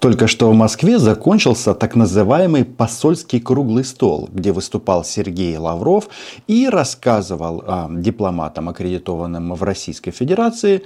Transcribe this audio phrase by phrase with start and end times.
[0.00, 6.08] Только что в Москве закончился так называемый посольский круглый стол, где выступал Сергей Лавров
[6.46, 10.84] и рассказывал а, дипломатам, аккредитованным в Российской Федерации,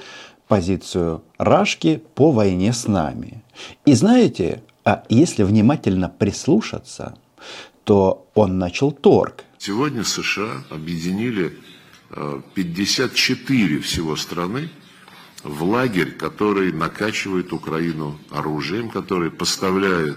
[0.49, 3.45] позицию Рашки по войне с нами.
[3.87, 7.17] И знаете, а если внимательно прислушаться,
[7.85, 9.45] то он начал торг.
[9.59, 11.57] Сегодня США объединили
[12.55, 14.71] 54 всего страны
[15.45, 20.17] в лагерь, который накачивает Украину оружием, который поставляет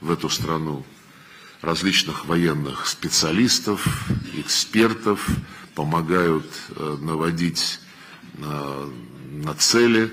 [0.00, 0.84] в эту страну
[1.60, 3.86] различных военных специалистов,
[4.36, 5.28] экспертов,
[5.74, 6.46] помогают
[6.76, 7.78] э, наводить
[8.38, 8.88] на,
[9.44, 10.10] на цели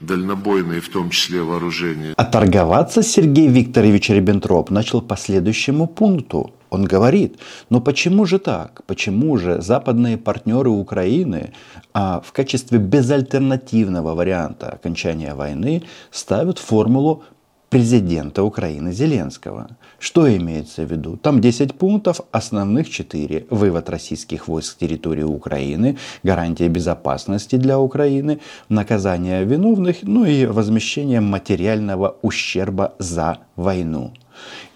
[0.00, 2.14] дальнобойные, в том числе вооружения.
[2.16, 6.52] А торговаться Сергей Викторович Риббентроп начал по следующему пункту.
[6.72, 8.82] Он говорит, но почему же так?
[8.86, 11.52] Почему же западные партнеры Украины
[11.92, 17.24] а, в качестве безальтернативного варианта окончания войны ставят формулу
[17.68, 19.68] президента Украины Зеленского.
[19.98, 21.18] Что имеется в виду?
[21.18, 23.46] Там 10 пунктов, основных 4.
[23.50, 31.20] Вывод российских войск с территории Украины, гарантия безопасности для Украины, наказание виновных, ну и возмещение
[31.20, 34.12] материального ущерба за войну.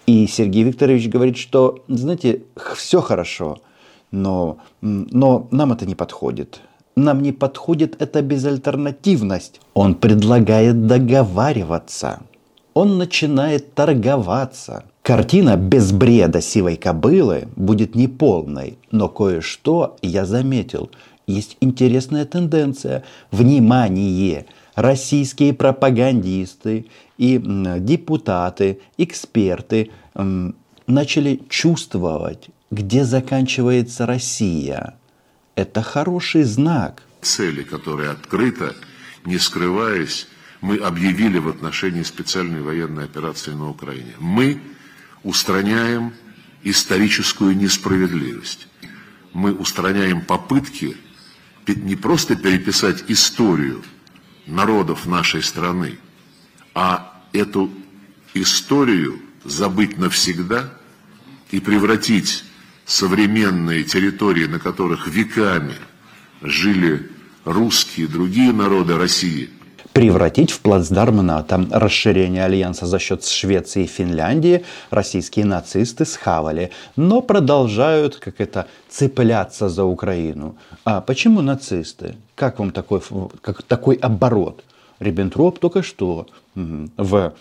[0.07, 2.43] И Сергей Викторович говорит, что, знаете,
[2.75, 3.59] все хорошо,
[4.09, 6.61] но, но нам это не подходит.
[6.95, 9.59] Нам не подходит эта безальтернативность.
[9.73, 12.21] Он предлагает договариваться.
[12.73, 14.85] Он начинает торговаться.
[15.03, 20.89] Картина без бреда сивой кобылы будет неполной, но кое-что я заметил.
[21.27, 23.03] Есть интересная тенденция.
[23.31, 24.45] Внимание!
[24.75, 26.85] Российские пропагандисты
[27.17, 27.41] и
[27.79, 29.91] депутаты, эксперты
[30.87, 34.97] начали чувствовать, где заканчивается Россия.
[35.55, 37.03] Это хороший знак.
[37.21, 38.75] Цели, которые открыто,
[39.25, 40.27] не скрываясь,
[40.61, 44.13] мы объявили в отношении специальной военной операции на Украине.
[44.19, 44.59] Мы
[45.23, 46.13] устраняем
[46.63, 48.67] историческую несправедливость.
[49.33, 50.95] Мы устраняем попытки
[51.67, 53.83] не просто переписать историю
[54.45, 55.99] народов нашей страны,
[56.79, 57.71] а эту
[58.35, 60.65] историю забыть навсегда
[61.49, 62.43] и превратить
[62.85, 65.73] современные территории, на которых веками
[66.43, 67.09] жили
[67.45, 69.49] русские и другие народы России,
[69.91, 71.67] превратить в плацдарм НАТО.
[71.71, 79.67] Расширение альянса за счет Швеции и Финляндии российские нацисты схавали, но продолжают, как это, цепляться
[79.67, 80.55] за Украину.
[80.85, 82.17] А почему нацисты?
[82.35, 83.01] Как вам такой,
[83.41, 84.63] как, такой оборот?
[84.99, 86.27] Риббентроп только что
[86.97, 87.33] в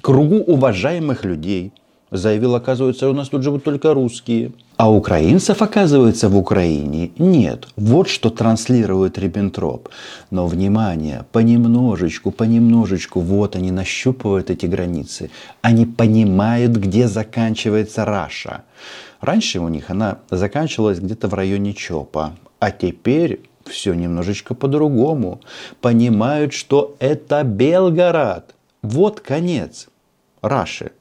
[0.00, 1.72] кругу уважаемых людей
[2.10, 4.52] заявил, оказывается, у нас тут живут только русские.
[4.76, 7.68] А украинцев, оказывается, в Украине нет.
[7.76, 9.90] Вот что транслирует Риббентроп.
[10.30, 15.30] Но, внимание, понемножечку, понемножечку, вот они нащупывают эти границы.
[15.60, 18.62] Они понимают, где заканчивается Раша.
[19.20, 22.32] Раньше у них она заканчивалась где-то в районе Чопа.
[22.58, 25.40] А теперь все немножечко по-другому.
[25.80, 28.54] Понимают, что это Белгород.
[28.82, 29.88] Вот конец
[30.42, 30.92] Раши.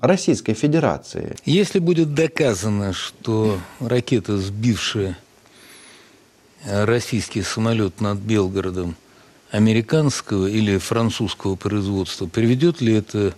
[0.00, 1.36] Российской Федерации.
[1.44, 5.18] Если будет доказано, что ракета, сбившая
[6.64, 8.96] российский самолет над Белгородом,
[9.50, 13.34] американского или французского производства, приведет ли это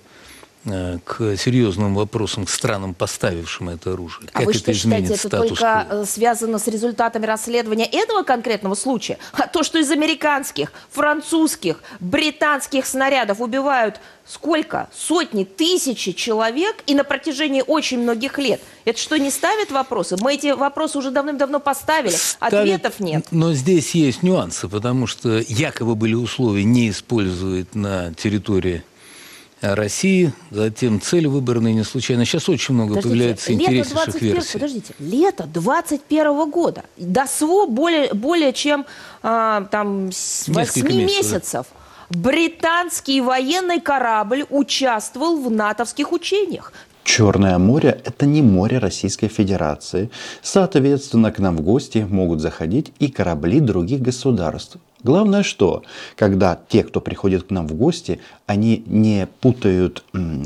[0.65, 4.29] к серьезным вопросам, к странам, поставившим это оружие.
[4.33, 9.19] А как вы что, считаете, это только э, связано с результатами расследования этого конкретного случая?
[9.33, 14.91] А то, что из американских, французских, британских снарядов убивают сколько?
[14.95, 18.61] Сотни, тысячи человек и на протяжении очень многих лет.
[18.85, 20.17] Это что, не ставит вопросы?
[20.21, 23.27] Мы эти вопросы уже давным-давно поставили, ставит, ответов нет.
[23.31, 28.85] Но здесь есть нюансы, потому что якобы были условия не использовать на территории
[29.61, 30.33] России.
[30.51, 32.25] Затем цель выбранная не случайно.
[32.25, 34.53] Сейчас очень много подождите, появляется интереснейших версий.
[34.55, 36.85] Подождите, лето 21 года.
[36.97, 38.87] До СВО более, более чем
[39.23, 40.93] а, там 8 месяцев.
[40.93, 41.67] месяцев.
[42.11, 46.73] Британский военный корабль участвовал в натовских учениях.
[47.05, 50.11] Черное море– это не море Российской Федерации.
[50.43, 54.77] Соответственно, к нам в гости могут заходить и корабли других государств.
[55.03, 55.83] Главное что,
[56.17, 60.03] когда те, кто приходит к нам в гости, они не путают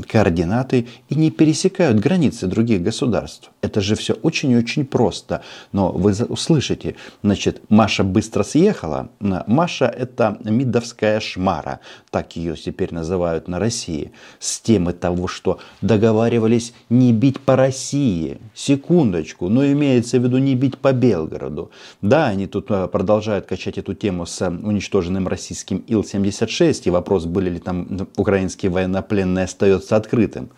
[0.07, 3.49] координаты и не пересекают границы других государств.
[3.63, 5.41] Это же все очень и очень просто.
[5.71, 9.09] Но вы услышите, значит, Маша быстро съехала.
[9.47, 11.79] Маша это мидовская шмара,
[12.11, 14.11] так ее теперь называют на России.
[14.37, 18.37] С темы того, что договаривались не бить по России.
[18.53, 21.71] Секундочку, но имеется в виду не бить по Белгороду.
[22.03, 27.49] Да, они тут э, продолжают качать эту тему с уничтоженным российским Ил-76, и вопрос, были
[27.49, 30.49] ли там украинский военнопленный остается открытым.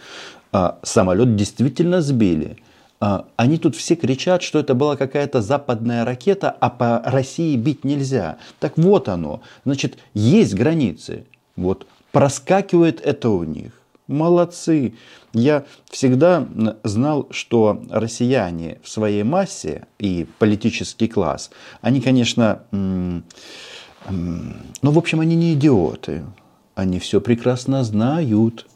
[0.52, 2.58] А, самолет действительно сбили.
[3.00, 7.84] А, они тут все кричат, что это была какая-то западная ракета, а по России бить
[7.84, 8.38] нельзя.
[8.60, 9.42] Так вот оно.
[9.66, 11.26] Значит, есть границы.
[11.56, 13.72] Вот проскакивает это у них.
[14.08, 14.94] Молодцы.
[15.34, 16.48] Я всегда
[16.84, 21.52] знал, что россияне в своей массе и политический класс,
[21.82, 23.22] они, конечно, ну,
[24.82, 26.24] в общем, они не идиоты.
[26.78, 28.68] Они все прекрасно знают.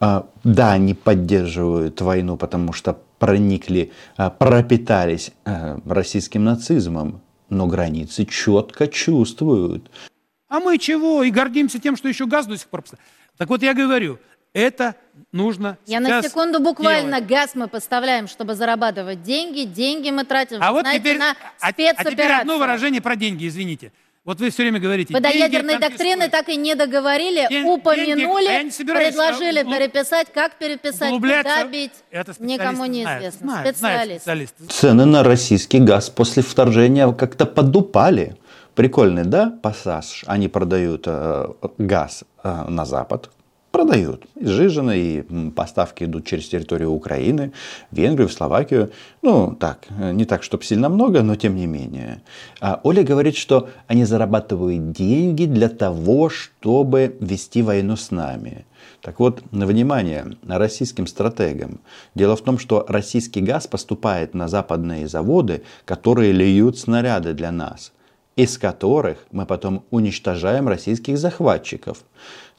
[0.00, 8.24] А, да, они поддерживают войну, потому что проникли, а, пропитались а, российским нацизмом, но границы
[8.24, 9.88] четко чувствуют.
[10.48, 11.22] А мы чего?
[11.22, 12.82] И гордимся тем, что еще газ до сих пор...
[13.36, 14.18] Так вот я говорю,
[14.52, 14.96] это
[15.30, 17.28] нужно Я на секунду буквально делать.
[17.28, 19.62] газ мы поставляем, чтобы зарабатывать деньги.
[19.62, 21.96] Деньги мы тратим, а вот теперь, на спецоперацию.
[21.98, 23.92] А, а теперь одно выражение про деньги, извините.
[24.24, 25.12] Вот вы все время говорите.
[25.12, 30.32] Вы до ядерной доктрины так и не договорили, Ден, упомянули, деньги, а предложили а, переписать,
[30.32, 31.92] как переписать, куда бить.
[32.10, 33.46] Это никому неизвестно.
[33.46, 34.20] Знает, специалист.
[34.22, 34.54] специалист.
[34.70, 38.36] Цены на российский газ после вторжения как-то подупали.
[38.74, 40.24] Прикольный, да, пассаж?
[40.26, 41.46] Они продают э,
[41.78, 43.30] газ э, на Запад,
[43.74, 44.22] продают.
[44.40, 47.50] Сжижено, и поставки идут через территорию Украины,
[47.90, 48.92] Венгрию, Словакию.
[49.20, 52.22] Ну, так, не так, чтобы сильно много, но тем не менее.
[52.60, 58.64] А Оля говорит, что они зарабатывают деньги для того, чтобы вести войну с нами.
[59.00, 61.80] Так вот, внимание российским стратегам.
[62.14, 67.92] Дело в том, что российский газ поступает на западные заводы, которые льют снаряды для нас,
[68.36, 72.04] из которых мы потом уничтожаем российских захватчиков.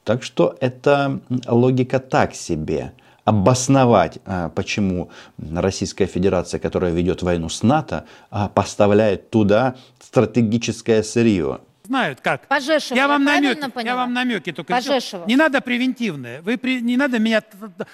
[0.05, 2.93] Так что это логика так себе.
[3.25, 5.09] Обосновать, а, почему
[5.39, 12.47] Российская Федерация, которая ведет войну с НАТО, а, поставляет туда стратегическое сырье знают как.
[12.47, 13.81] Пожешева, я вам намеки, поняла?
[13.91, 14.73] я вам намеки только.
[14.73, 15.25] Пожешева.
[15.25, 16.41] Не надо превентивное.
[16.41, 17.41] Вы при, не надо меня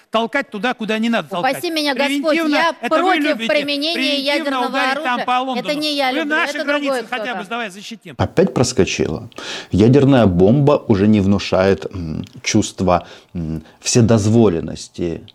[0.09, 1.57] толкать туда, куда не надо толкать.
[1.57, 5.03] Упаси меня Господь, я против применения ядерного оружия.
[5.03, 5.67] Там по Лондону.
[5.67, 8.15] это не я люблю, Вы наши это границы хотя бы давай защитим.
[8.17, 9.29] Опять проскочила.
[9.71, 15.27] Ядерная бомба уже не внушает м, чувства м, вседозволенности.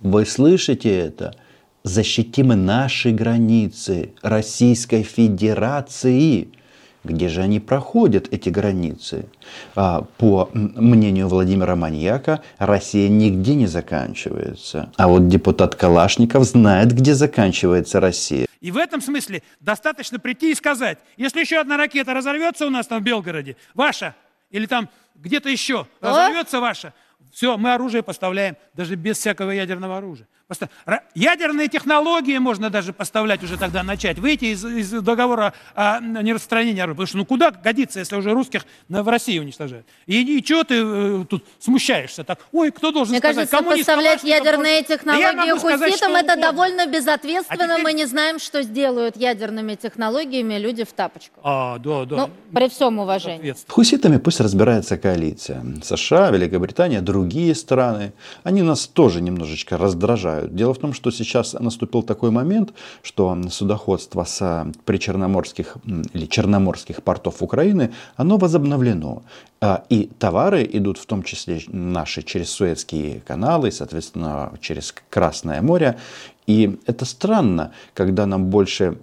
[0.00, 1.34] Вы слышите это?
[1.82, 6.48] Защитим наши границы Российской Федерации.
[7.06, 9.26] Где же они проходят, эти границы?
[9.76, 14.90] А, по мнению Владимира Маньяка, Россия нигде не заканчивается.
[14.96, 18.46] А вот депутат Калашников знает, где заканчивается Россия.
[18.60, 22.88] И в этом смысле достаточно прийти и сказать, если еще одна ракета разорвется у нас
[22.88, 24.16] там в Белгороде, ваша,
[24.50, 26.92] или там где-то еще разорвется ваша,
[27.30, 30.26] все, мы оружие поставляем, даже без всякого ядерного оружия.
[31.14, 34.18] Ядерные технологии можно даже поставлять уже тогда начать.
[34.20, 36.94] Выйти из, из договора о нераспространении оружия.
[36.94, 39.86] Потому что ну куда годится, если уже русских в России уничтожают?
[40.06, 42.38] И, и чего ты э, тут смущаешься так?
[42.52, 43.36] Ой, кто должен Мне сказать?
[43.36, 46.36] кажется, Коммунист, поставлять ядерные технологии хуситам это угодно.
[46.36, 47.64] довольно безответственно.
[47.64, 47.82] А теперь...
[47.82, 51.40] Мы не знаем, что сделают ядерными технологиями люди в тапочках.
[51.42, 52.16] А, да, да.
[52.16, 53.54] Ну, при всем уважении.
[53.66, 55.64] Хуситами пусть разбирается коалиция.
[55.82, 58.12] США, Великобритания, другие страны.
[58.44, 60.54] Они нас тоже немножечко раздражают решают.
[60.54, 62.72] Дело в том, что сейчас наступил такой момент,
[63.02, 65.76] что судоходство с причерноморских
[66.14, 69.22] или черноморских портов Украины, оно возобновлено.
[69.60, 75.96] А, и товары идут в том числе наши через Суэцкие каналы, соответственно, через Красное море.
[76.46, 78.98] И это странно, когда нам больше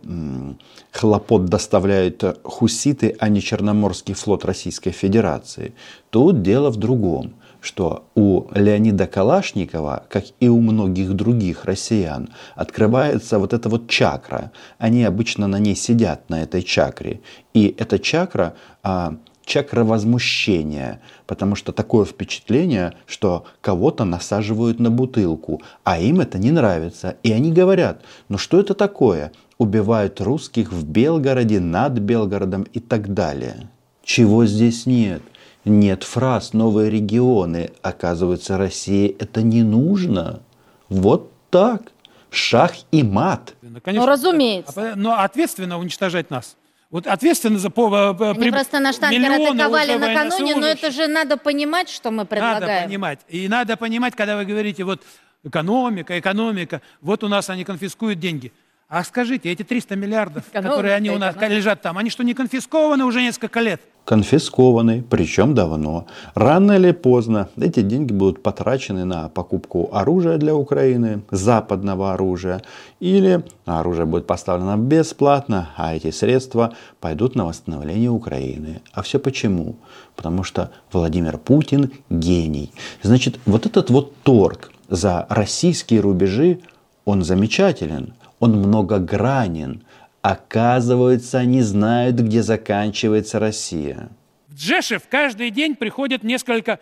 [0.91, 5.73] хлопот доставляют хуситы, а не Черноморский флот Российской Федерации.
[6.09, 7.33] Тут дело в другом
[7.63, 14.51] что у Леонида Калашникова, как и у многих других россиян, открывается вот эта вот чакра.
[14.77, 17.22] Они обычно на ней сидят, на этой чакре.
[17.53, 18.53] И эта чакра
[18.84, 19.15] а,
[19.46, 26.51] чакра возмущения, потому что такое впечатление, что кого-то насаживают на бутылку, а им это не
[26.51, 27.15] нравится.
[27.24, 29.32] И они говорят, ну что это такое?
[29.58, 33.70] Убивают русских в Белгороде, над Белгородом и так далее.
[34.03, 35.22] Чего здесь нет?
[35.65, 37.72] Нет фраз «новые регионы».
[37.82, 40.41] Оказывается, России это не нужно.
[40.89, 41.84] Вот так.
[42.29, 43.53] Шах и мат.
[43.62, 44.93] Ну, конечно, ну, разумеется.
[44.96, 46.58] Но ответственно уничтожать нас.
[46.89, 48.51] Вот ответственно за по, Они при...
[48.51, 52.62] просто наш танкер атаковали накануне, но это же надо понимать, что мы предлагаем.
[52.62, 53.20] Надо понимать.
[53.29, 55.01] И надо понимать, когда вы говорите, вот
[55.43, 58.51] экономика, экономика, вот у нас они конфискуют деньги.
[58.95, 63.05] А скажите, эти 300 миллиардов, которые они у нас лежат там, они что, не конфискованы
[63.05, 63.81] уже несколько лет?
[64.05, 66.07] конфискованы, причем давно.
[66.35, 72.62] Рано или поздно эти деньги будут потрачены на покупку оружия для Украины, западного оружия,
[73.00, 78.81] или оружие будет поставлено бесплатно, а эти средства пойдут на восстановление Украины.
[78.91, 79.77] А все почему?
[80.17, 82.71] Потому что Владимир Путин гений.
[83.01, 86.59] Значит, вот этот вот торг за российские рубежи,
[87.05, 89.83] он замечателен, он многогранен,
[90.23, 94.07] Оказывается, они знают, где заканчивается Россия.
[94.47, 96.79] В Джешев каждый день приходят несколько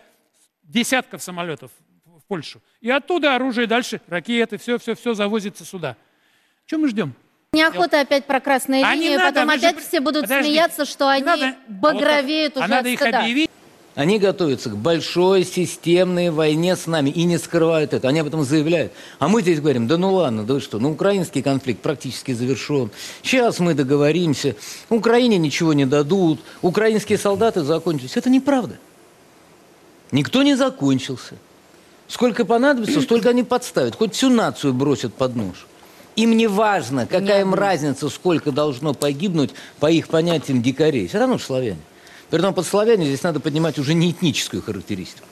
[0.62, 1.72] десятков самолетов
[2.04, 2.62] в Польшу.
[2.80, 5.96] И оттуда оружие дальше, ракеты, все-все-все завозится сюда.
[6.66, 7.14] Что мы ждем?
[7.52, 9.82] Неохота опять про красные а линии, потом опять же...
[9.82, 11.56] все будут Подожди, смеяться, что они надо...
[11.66, 13.50] багровеют вот, уже а надо их объявить.
[13.94, 18.08] Они готовятся к большой системной войне с нами и не скрывают это.
[18.08, 18.92] Они об этом заявляют.
[19.18, 22.90] А мы здесь говорим, да ну ладно, да вы что, ну украинский конфликт практически завершен.
[23.22, 24.56] Сейчас мы договоримся,
[24.88, 28.16] Украине ничего не дадут, украинские солдаты закончились.
[28.16, 28.76] Это неправда.
[30.10, 31.34] Никто не закончился.
[32.08, 33.94] Сколько понадобится, столько они подставят.
[33.96, 35.66] Хоть всю нацию бросят под нож.
[36.16, 41.08] Им не важно, какая им разница, сколько должно погибнуть по их понятиям дикарей.
[41.08, 41.78] Все равно славяне.
[42.32, 45.26] Притом под славяне здесь надо поднимать уже не этническую характеристику.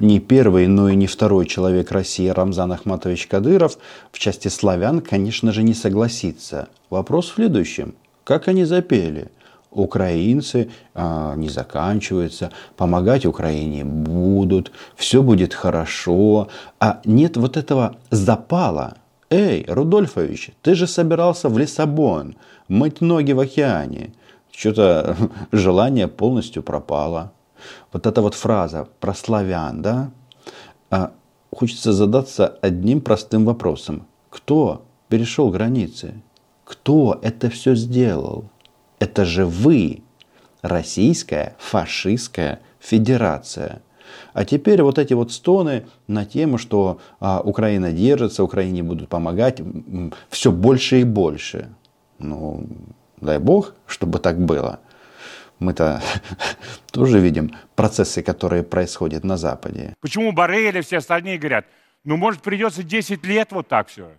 [0.00, 3.78] Не первый, но и не второй человек России Рамзан Ахматович Кадыров
[4.12, 6.68] в части славян, конечно же, не согласится.
[6.90, 7.94] Вопрос в следующем.
[8.24, 9.28] Как они запели?
[9.70, 16.48] Украинцы а, не заканчиваются, помогать Украине будут, все будет хорошо.
[16.78, 18.98] А нет вот этого запала.
[19.30, 22.36] Эй, Рудольфович, ты же собирался в Лиссабон
[22.68, 24.12] мыть ноги в океане
[24.52, 25.16] что-то
[25.52, 27.32] желание полностью пропало.
[27.92, 30.10] Вот эта вот фраза про славян, да,
[30.90, 31.12] а,
[31.54, 34.06] хочется задаться одним простым вопросом.
[34.30, 36.22] Кто перешел границы?
[36.64, 38.44] Кто это все сделал?
[38.98, 40.02] Это же вы,
[40.62, 43.82] Российская фашистская федерация.
[44.32, 49.60] А теперь вот эти вот стоны на тему, что а, Украина держится, Украине будут помогать,
[50.30, 51.68] все больше и больше.
[52.18, 52.66] Ну,
[53.22, 54.80] Дай Бог, чтобы так было.
[55.60, 56.02] Мы-то
[56.92, 59.94] тоже видим процессы, которые происходят на Западе.
[60.00, 61.66] Почему Барель и все остальные говорят,
[62.02, 64.10] ну, может, придется 10 лет вот так все.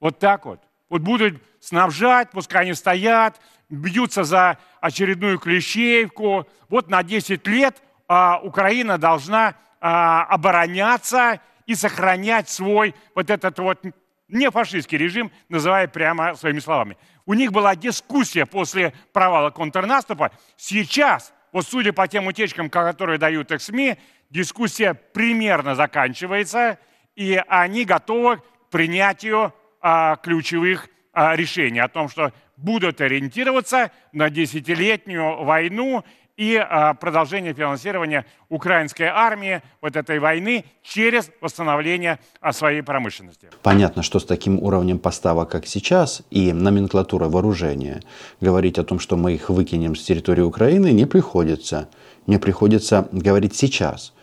[0.00, 0.60] Вот так вот.
[0.88, 3.38] Вот будут снабжать, пускай они стоят,
[3.68, 6.46] бьются за очередную клещевку.
[6.70, 7.76] Вот на 10 лет
[8.08, 13.84] а, Украина должна а, обороняться и сохранять свой вот этот вот
[14.28, 16.96] не фашистский режим, называя прямо своими словами.
[17.28, 20.32] У них была дискуссия после провала контрнаступа.
[20.56, 23.98] Сейчас, вот судя по тем утечкам, которые дают их СМИ,
[24.30, 26.78] дискуссия примерно заканчивается,
[27.16, 34.30] и они готовы к принятию а, ключевых а, решений о том, что будут ориентироваться на
[34.30, 36.04] десятилетнюю войну
[36.38, 43.48] и а, продолжение финансирования украинской армии вот этой войны через восстановление а, своей промышленности.
[43.62, 48.02] Понятно, что с таким уровнем поставок, как сейчас, и номенклатура вооружения,
[48.40, 51.88] говорить о том, что мы их выкинем с территории Украины, не приходится.
[52.28, 54.14] Не приходится говорить сейчас.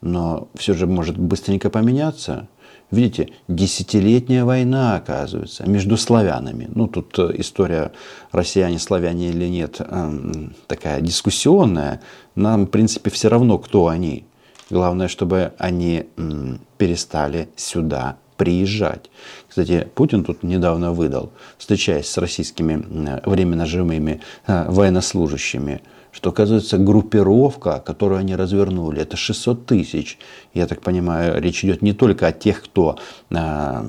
[0.00, 2.48] Но все же может быстренько поменяться.
[2.90, 6.68] Видите, десятилетняя война, оказывается, между славянами.
[6.74, 7.92] Ну, тут э, история
[8.32, 12.00] россияне-славяне или нет эм, такая дискуссионная.
[12.34, 14.24] Нам, в принципе, все равно, кто они.
[14.70, 16.06] Главное, чтобы они
[16.78, 19.10] перестали сюда приезжать.
[19.48, 22.82] Кстати, Путин тут недавно выдал, встречаясь с российскими
[23.28, 25.82] временно живыми э, военнослужащими,
[26.12, 30.18] что, оказывается, группировка, которую они развернули, это 600 тысяч.
[30.54, 32.98] Я так понимаю, речь идет не только о тех, кто
[33.30, 33.84] а,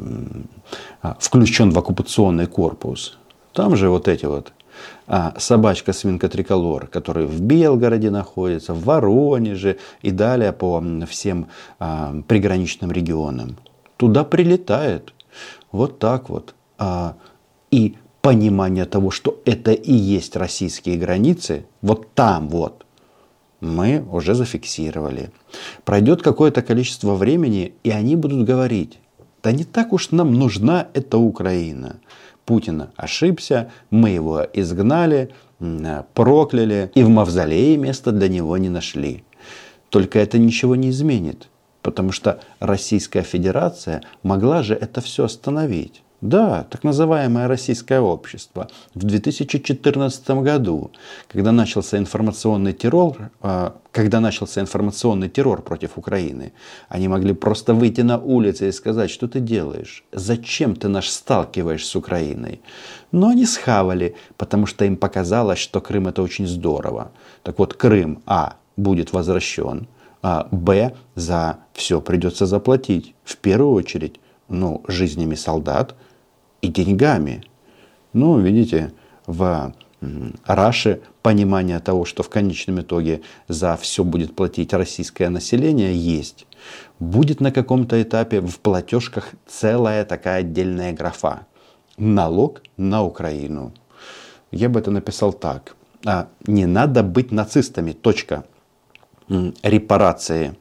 [1.02, 3.18] а, включен в оккупационный корпус.
[3.54, 4.54] Там же вот эти вот
[5.08, 11.48] а, собачка свинка триколор, который в Белгороде находится, в Воронеже и далее по всем
[11.80, 13.58] а, приграничным регионам.
[13.98, 15.14] Туда прилетает.
[15.72, 16.56] Вот так вот.
[16.78, 17.16] А,
[17.72, 22.86] и понимание того, что это и есть российские границы, вот там вот,
[23.60, 25.32] мы уже зафиксировали.
[25.86, 29.00] Пройдет какое-то количество времени, и они будут говорить,
[29.44, 32.00] да не так уж нам нужна эта Украина.
[32.46, 35.32] Путин ошибся, мы его изгнали,
[36.14, 39.24] прокляли, и в мавзолее места для него не нашли.
[39.90, 41.50] Только это ничего не изменит,
[41.82, 46.02] потому что Российская Федерация могла же это все остановить.
[46.22, 48.68] Да, так называемое российское общество.
[48.94, 50.92] В 2014 году,
[51.28, 56.54] когда начался информационный террор, а, когда начался информационный террор против Украины,
[56.90, 61.84] они могли просто выйти на улицы и сказать, что ты делаешь, зачем ты нас сталкиваешь
[61.84, 62.62] с Украиной.
[63.12, 67.12] Но они схавали, потому что им показалось, что Крым это очень здорово.
[67.42, 69.88] Так вот, Крым, а, будет возвращен,
[70.22, 73.16] а, б, за все придется заплатить.
[73.24, 75.96] В первую очередь, ну, жизнями солдат–
[76.62, 77.44] и деньгами.
[78.14, 78.92] Ну, видите,
[79.26, 79.74] в
[80.46, 86.48] Раше понимание того, что в конечном итоге за все будет платить российское население, есть.
[87.00, 91.46] Будет на каком-то этапе в платежках целая такая отдельная графа.
[91.98, 93.74] Налог на Украину.
[94.52, 95.76] Я бы это написал так.
[96.04, 97.92] А, не надо быть нацистами.
[97.92, 98.44] Точка.
[99.62, 100.56] Репарации.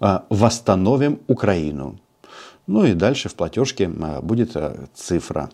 [0.00, 1.98] А, восстановим Украину.
[2.70, 5.50] Ну и дальше в платежке а, будет а, цифра.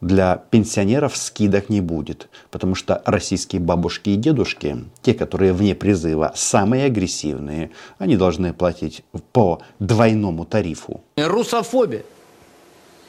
[0.00, 6.32] Для пенсионеров скидок не будет, потому что российские бабушки и дедушки, те, которые вне призыва,
[6.36, 11.00] самые агрессивные, они должны платить по двойному тарифу.
[11.16, 12.04] Русофобия.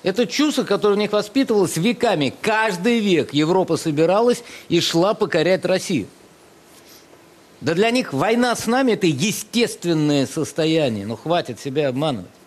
[0.02, 2.34] Это чувство, которое в них воспитывалось веками.
[2.42, 6.08] Каждый век Европа собиралась и шла покорять Россию.
[7.62, 11.06] Да для них война с нами– это естественное состояние.
[11.06, 12.41] Ну, хватит себя обманывать.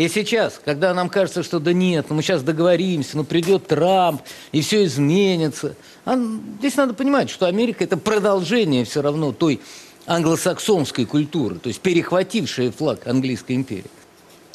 [0.00, 4.22] И сейчас, когда нам кажется, что да нет, ну мы сейчас договоримся, ну придет Трамп,
[4.50, 5.76] и все изменится.
[6.06, 6.16] А
[6.58, 9.60] здесь надо понимать, что Америка– это продолжение все равно той
[10.06, 13.90] англосаксонской культуры, то есть перехватившая флаг английской империи.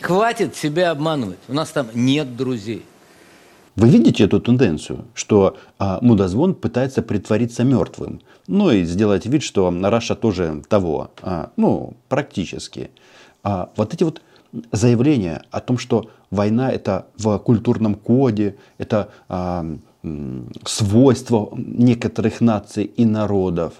[0.01, 1.37] Хватит себя обманывать.
[1.47, 2.83] У нас там нет друзей.
[3.75, 9.71] Вы видите эту тенденцию, что а, мудозвон пытается притвориться мертвым, ну и сделать вид, что
[9.83, 12.89] Раша тоже того, а, ну, практически.
[13.43, 14.23] А вот эти вот
[14.71, 19.77] заявление о том, что война это в культурном коде, это э,
[20.65, 23.73] свойство некоторых наций и народов.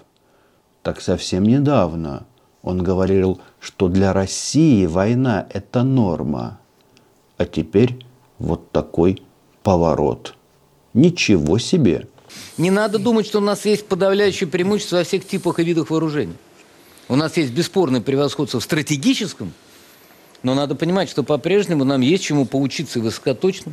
[0.82, 2.26] Так совсем недавно
[2.62, 6.58] он говорил, что для России война это норма.
[7.38, 8.04] А теперь
[8.38, 9.22] вот такой
[9.62, 10.34] поворот.
[10.94, 12.08] Ничего себе!
[12.58, 16.36] Не надо думать, что у нас есть подавляющее преимущество во всех типах и видах вооружений.
[17.08, 19.52] У нас есть бесспорное превосходство в стратегическом–
[20.42, 23.72] но надо понимать, что по-прежнему нам есть чему поучиться и высокоточно.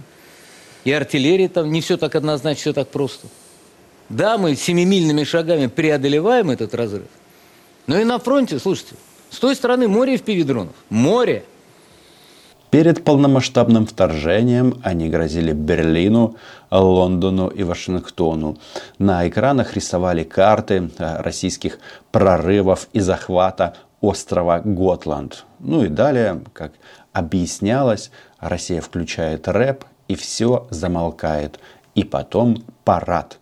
[0.84, 3.28] И артиллерия там не все так однозначно, все так просто.
[4.10, 7.08] Да, мы семимильными шагами преодолеваем этот разрыв.
[7.88, 8.96] Но и на фронте, слушайте,
[9.30, 10.76] с той стороны море в дронов.
[10.90, 11.46] Море.
[12.70, 16.38] Перед полномасштабным вторжением они грозили Берлину,
[16.72, 18.58] Лондону и Вашингтону.
[18.98, 21.78] На экранах рисовали карты э, российских
[22.12, 25.46] прорывов и захвата острова Готланд.
[25.60, 26.74] Ну и далее, как
[27.14, 31.60] объяснялось, Россия включает рэп и все замолкает.
[31.96, 33.40] И потом парад.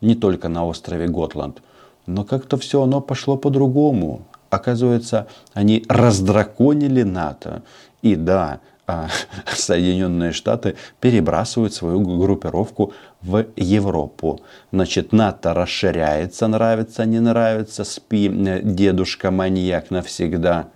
[0.00, 1.60] Не только на острове Готланд.
[2.06, 4.22] Но как-то все оно пошло по-другому.
[4.48, 7.62] Оказывается, они раздраконили НАТО.
[8.00, 9.08] И да, а,
[9.46, 14.40] Соединенные Штаты перебрасывают свою группировку в Европу.
[14.72, 20.68] Значит, НАТО расширяется, нравится, не нравится, спи, э, дедушка маньяк навсегда.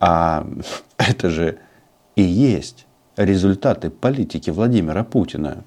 [0.00, 0.46] А
[0.96, 1.58] это же
[2.16, 5.64] и есть результаты политики Владимира Путина.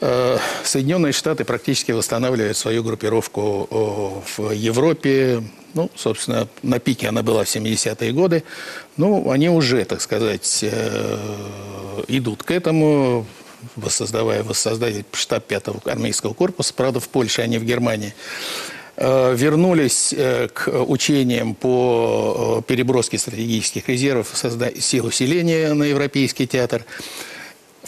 [0.00, 5.42] Э, Соединенные Штаты практически восстанавливают свою группировку в Европе.
[5.74, 8.42] Ну, собственно, на пике она была в 70-е годы.
[8.96, 11.18] Ну, они уже, так сказать, э,
[12.08, 13.26] идут к этому,
[13.76, 18.14] воссоздавая, воссоздать штаб 5-го армейского корпуса, правда, в Польше, а не в Германии.
[18.96, 20.14] Э, вернулись
[20.52, 24.34] к учениям по переброске стратегических резервов,
[24.80, 26.84] сил усиления на Европейский театр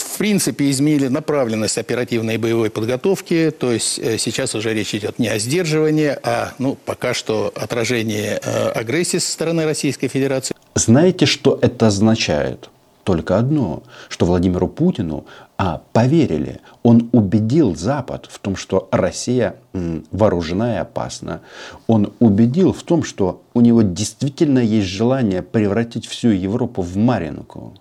[0.00, 3.50] в принципе, изменили направленность оперативной и боевой подготовки.
[3.50, 8.38] То есть э, сейчас уже речь идет не о сдерживании, а ну, пока что отражении
[8.42, 10.54] э, агрессии со стороны Российской Федерации.
[10.74, 12.70] Знаете, что это означает?
[13.10, 15.24] Только одно, что Владимиру Путину
[15.58, 16.60] а, поверили.
[16.84, 21.40] Он убедил Запад в том, что Россия м, вооружена и опасна.
[21.88, 27.74] Он убедил в том, что у него действительно есть желание превратить всю Европу в Маринку.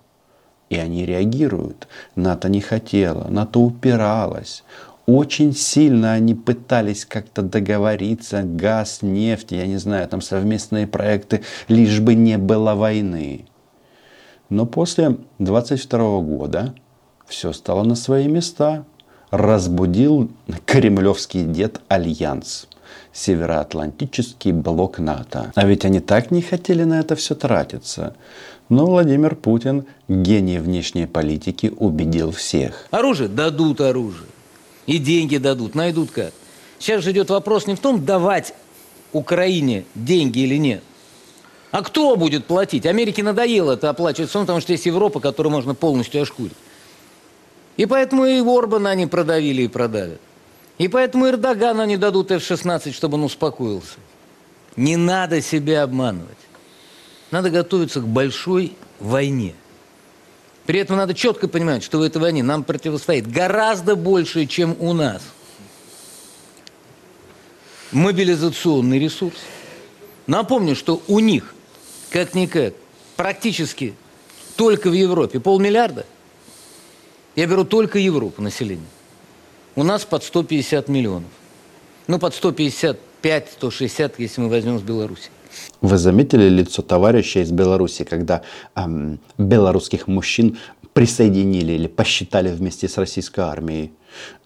[0.68, 1.86] И они реагируют.
[2.16, 4.64] НАТО не хотела, НАТО упиралась.
[5.06, 12.00] Очень сильно они пытались как-то договориться, газ, нефть, я не знаю, там совместные проекты, лишь
[12.00, 13.44] бы не было войны.
[14.50, 16.74] Но после 22 года
[17.26, 18.84] все стало на свои места.
[19.30, 20.28] Разбудил
[20.66, 22.66] кремлевский дед Альянс.
[23.12, 25.52] Североатлантический блок НАТО.
[25.54, 28.16] А ведь они так не хотели на это все тратиться.
[28.68, 32.88] Но Владимир Путин, гений внешней политики, убедил всех.
[32.90, 33.28] Оружие?
[33.28, 34.26] Дадут оружие.
[34.86, 36.32] И деньги дадут, найдут как.
[36.80, 38.54] Сейчас же идет вопрос не в том, давать
[39.12, 40.82] Украине деньги или нет.
[41.70, 42.86] А кто будет платить?
[42.86, 46.56] Америке надоело это оплачивать, потому что есть Европа, которую можно полностью ошкурить.
[47.76, 50.20] И поэтому и Орбана они продавили и продавят.
[50.78, 53.98] И поэтому Эрдогану они дадут F-16, чтобы он успокоился.
[54.76, 56.36] Не надо себя обманывать.
[57.30, 59.54] Надо готовиться к большой войне.
[60.66, 64.92] При этом надо четко понимать, что в этой войне нам противостоит гораздо больше, чем у
[64.92, 65.22] нас.
[67.92, 69.36] Мобилизационный ресурс.
[70.26, 71.54] Напомню, что у них,
[72.10, 72.74] как-никак,
[73.16, 73.94] практически
[74.56, 76.04] только в Европе полмиллиарда.
[77.36, 78.86] Я беру только Европу население.
[79.76, 81.30] У нас под 150 миллионов.
[82.06, 85.30] Ну, под 155, 160, если мы возьмем с Беларуси.
[85.80, 88.42] Вы заметили лицо товарища из Беларуси, когда
[88.74, 90.58] эм, белорусских мужчин
[90.92, 93.92] присоединили или посчитали вместе с российской армией?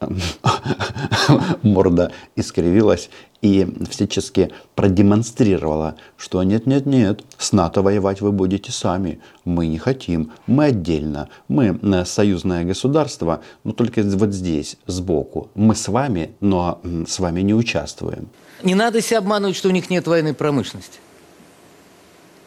[1.62, 3.08] Морда искривилась
[3.44, 9.20] и всячески продемонстрировала, что нет-нет-нет, с НАТО воевать вы будете сами.
[9.44, 15.50] Мы не хотим, мы отдельно, мы э, союзное государство, но только вот здесь, сбоку.
[15.54, 18.30] Мы с вами, но с вами не участвуем.
[18.62, 21.00] Не надо себя обманывать, что у них нет военной промышленности.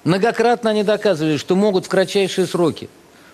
[0.04, 2.90] Многократно они доказывали, что могут в кратчайшие сроки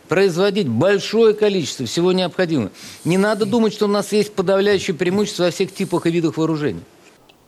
[0.10, 2.72] производить большое количество всего необходимого.
[3.06, 6.84] Не надо думать, что у нас есть подавляющее преимущество во всех типах и видах вооружений.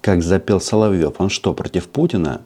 [0.06, 2.42] Как запел Соловьев, он что, против Путина?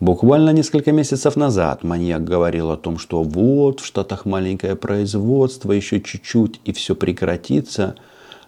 [0.00, 6.00] Буквально несколько месяцев назад маньяк говорил о том, что вот в Штатах маленькое производство, еще
[6.00, 7.96] чуть-чуть и все прекратится.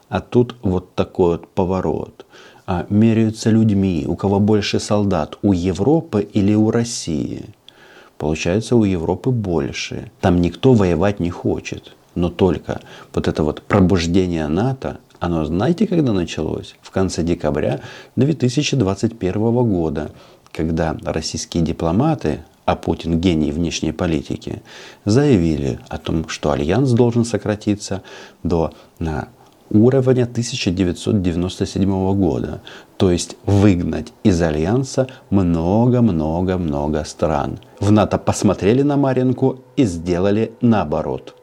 [0.08, 2.24] А тут вот такой вот поворот–
[2.66, 7.44] а, меряются людьми, у кого больше солдат, у Европы или у России.
[8.16, 10.10] Получается, у Европы больше.
[10.22, 11.94] Там никто воевать не хочет.
[12.14, 12.80] Но только
[13.12, 16.74] вот это вот пробуждение НАТО, оно знаете, когда началось?
[16.82, 17.80] В конце декабря
[18.16, 20.10] 2021 года,
[20.52, 24.62] когда российские дипломаты, а Путин гений внешней политики,
[25.04, 28.02] заявили о том, что альянс должен сократиться
[28.42, 29.28] до на
[29.70, 32.60] уровня 1997 года,
[32.96, 37.58] то есть выгнать из Альянса много-много-много стран.
[37.80, 41.34] В НАТО посмотрели на Маринку и сделали наоборот.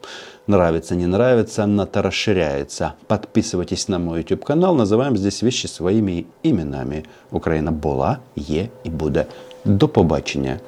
[0.48, 2.94] Нравится, не нравится, НАТО расширяется.
[3.08, 7.04] Подписывайтесь на мой YouTube канал, называем здесь вещи своими именами.
[7.32, 9.26] Украина була, є і буде.
[9.66, 10.60] До побачення.